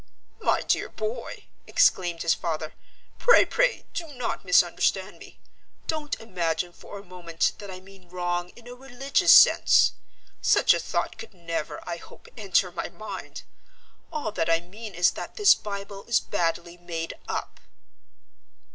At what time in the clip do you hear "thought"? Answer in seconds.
10.79-11.19